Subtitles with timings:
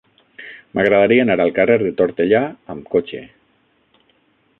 [0.77, 2.41] M'agradaria anar al carrer de Tortellà
[2.75, 3.21] amb cotxe.